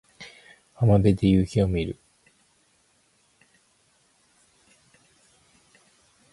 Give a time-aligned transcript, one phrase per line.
[0.73, 1.95] 浜辺で夕陽を見る